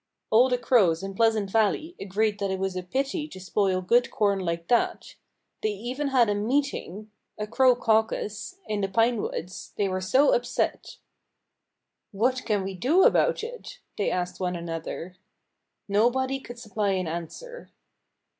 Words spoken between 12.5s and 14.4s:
we do about it?" they asked